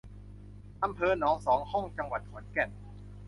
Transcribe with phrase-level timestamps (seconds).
[0.83, 2.69] อำเภอหนองสองห้อง จังหวัดขอนแก่น